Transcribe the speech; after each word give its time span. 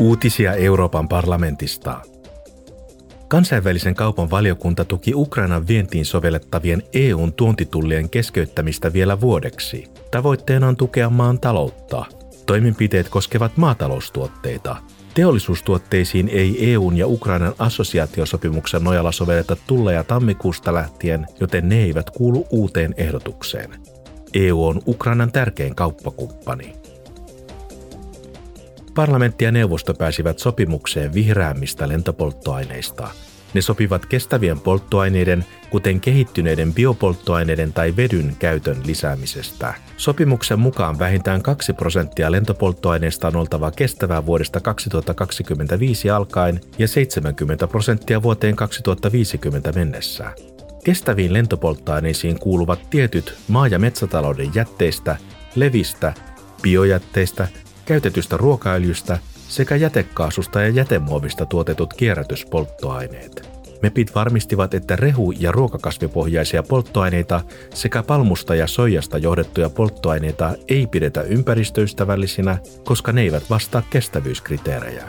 Uutisia 0.00 0.54
Euroopan 0.54 1.08
parlamentista. 1.08 2.00
Kansainvälisen 3.28 3.94
kaupan 3.94 4.30
valiokunta 4.30 4.84
tuki 4.84 5.14
Ukrainan 5.14 5.68
vientiin 5.68 6.04
sovellettavien 6.04 6.82
EUn 6.92 7.32
tuontitullien 7.32 8.10
keskeyttämistä 8.10 8.92
vielä 8.92 9.20
vuodeksi. 9.20 9.86
Tavoitteena 10.10 10.68
on 10.68 10.76
tukea 10.76 11.10
maan 11.10 11.40
taloutta. 11.40 12.04
Toimenpiteet 12.46 13.08
koskevat 13.08 13.56
maataloustuotteita. 13.56 14.76
Teollisuustuotteisiin 15.14 16.28
ei 16.28 16.72
EUn 16.72 16.96
ja 16.96 17.06
Ukrainan 17.06 17.54
assosiaatiosopimuksen 17.58 18.84
nojalla 18.84 19.12
sovelleta 19.12 19.56
tulleja 19.66 20.04
tammikuusta 20.04 20.74
lähtien, 20.74 21.26
joten 21.40 21.68
ne 21.68 21.82
eivät 21.82 22.10
kuulu 22.10 22.46
uuteen 22.50 22.94
ehdotukseen. 22.96 23.70
EU 24.34 24.64
on 24.64 24.82
Ukrainan 24.86 25.32
tärkein 25.32 25.74
kauppakumppani. 25.74 26.79
Parlamentti 28.94 29.44
ja 29.44 29.52
neuvosto 29.52 29.94
pääsivät 29.94 30.38
sopimukseen 30.38 31.14
vihreämmistä 31.14 31.88
lentopolttoaineista. 31.88 33.08
Ne 33.54 33.60
sopivat 33.60 34.06
kestävien 34.06 34.60
polttoaineiden, 34.60 35.44
kuten 35.70 36.00
kehittyneiden 36.00 36.74
biopolttoaineiden 36.74 37.72
tai 37.72 37.96
vedyn 37.96 38.36
käytön 38.38 38.76
lisäämisestä. 38.86 39.74
Sopimuksen 39.96 40.58
mukaan 40.58 40.98
vähintään 40.98 41.42
2 41.42 41.72
prosenttia 41.72 42.32
lentopolttoaineista 42.32 43.28
on 43.28 43.36
oltava 43.36 43.70
kestävää 43.70 44.26
vuodesta 44.26 44.60
2025 44.60 46.10
alkaen 46.10 46.60
ja 46.78 46.88
70 46.88 47.68
prosenttia 47.68 48.22
vuoteen 48.22 48.56
2050 48.56 49.72
mennessä. 49.72 50.30
Kestäviin 50.84 51.32
lentopolttoaineisiin 51.32 52.38
kuuluvat 52.38 52.90
tietyt 52.90 53.34
maa- 53.48 53.68
ja 53.68 53.78
metsätalouden 53.78 54.50
jätteistä, 54.54 55.16
levistä, 55.54 56.12
biojätteistä 56.62 57.48
käytetystä 57.90 58.36
ruokaöljystä 58.36 59.18
sekä 59.48 59.76
jätekaasusta 59.76 60.60
ja 60.60 60.68
jätemuovista 60.68 61.46
tuotetut 61.46 61.94
kierrätyspolttoaineet. 61.94 63.48
MEPit 63.82 64.14
varmistivat, 64.14 64.74
että 64.74 64.96
rehu- 64.96 65.32
ja 65.38 65.52
ruokakasvipohjaisia 65.52 66.62
polttoaineita 66.62 67.40
sekä 67.74 68.02
palmusta 68.02 68.54
ja 68.54 68.66
soijasta 68.66 69.18
johdettuja 69.18 69.70
polttoaineita 69.70 70.54
ei 70.68 70.86
pidetä 70.86 71.22
ympäristöystävällisinä, 71.22 72.58
koska 72.84 73.12
ne 73.12 73.20
eivät 73.20 73.50
vastaa 73.50 73.82
kestävyyskriteerejä. 73.90 75.04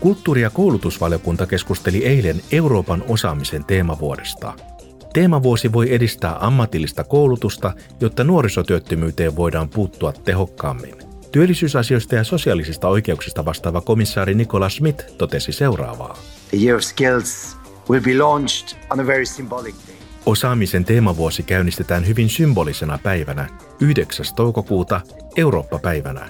Kulttuuri- 0.00 0.42
ja 0.42 0.50
koulutusvaliokunta 0.50 1.46
keskusteli 1.46 2.06
eilen 2.06 2.40
Euroopan 2.52 3.04
osaamisen 3.08 3.64
teemavuodesta– 3.64 4.52
Teemavuosi 5.12 5.72
voi 5.72 5.94
edistää 5.94 6.36
ammatillista 6.40 7.04
koulutusta, 7.04 7.72
jotta 8.00 8.24
nuorisotyöttömyyteen 8.24 9.36
voidaan 9.36 9.68
puuttua 9.68 10.12
tehokkaammin. 10.12 10.94
Työllisyysasioista 11.32 12.14
ja 12.14 12.24
sosiaalisista 12.24 12.88
oikeuksista 12.88 13.44
vastaava 13.44 13.80
komissaari 13.80 14.34
Nikola 14.34 14.68
Schmidt 14.68 15.18
totesi 15.18 15.52
seuraavaa. 15.52 16.18
The 16.50 16.58
Year 16.58 16.76
of 16.76 16.82
Skills 16.82 17.56
will 17.90 18.04
be 18.04 18.18
launched 18.18 18.78
on 18.90 19.00
a 19.00 19.06
very 19.06 19.26
symbolic 19.26 19.74
day. 19.86 19.96
Osaamisen 20.26 20.84
teemavuosi 20.84 21.42
käynnistetään 21.42 22.06
hyvin 22.06 22.28
symbolisena 22.28 22.98
päivänä, 23.02 23.48
9. 23.80 24.26
toukokuuta, 24.36 25.00
Eurooppa-päivänä. 25.36 26.28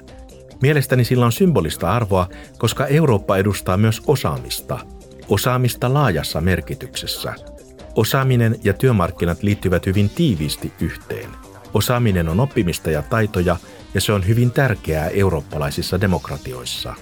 Mielestäni 0.62 1.04
sillä 1.04 1.26
on 1.26 1.32
symbolista 1.32 1.90
arvoa, 1.90 2.28
koska 2.58 2.86
Eurooppa 2.86 3.36
edustaa 3.36 3.76
myös 3.76 4.02
osaamista. 4.06 4.78
Osaamista 5.28 5.94
laajassa 5.94 6.40
merkityksessä– 6.40 7.34
Osaaminen 7.94 8.56
ja 8.64 8.72
työmarkkinat 8.72 9.42
liittyvät 9.42 9.86
hyvin 9.86 10.10
tiiviisti 10.10 10.72
yhteen. 10.80 11.30
Osaaminen 11.74 12.28
on 12.28 12.40
oppimista 12.40 12.90
ja 12.90 13.02
taitoja, 13.02 13.56
ja 13.94 14.00
se 14.00 14.12
on 14.12 14.28
hyvin 14.28 14.50
tärkeää 14.50 15.08
eurooppalaisissa 15.08 16.00
demokratioissa. 16.00 16.94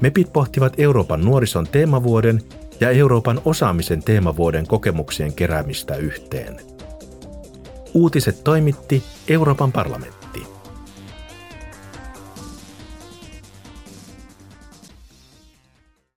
MEPit 0.00 0.32
pohtivat 0.32 0.72
Euroopan 0.78 1.24
nuorison 1.24 1.66
teemavuoden 1.66 2.40
ja 2.80 2.90
Euroopan 2.90 3.40
osaamisen 3.44 4.02
teemavuoden 4.02 4.66
kokemuksien 4.66 5.32
keräämistä 5.32 5.96
yhteen. 5.96 6.56
Uutiset 7.94 8.44
toimitti 8.44 9.02
Euroopan 9.28 9.72
parlamentti. 9.72 10.19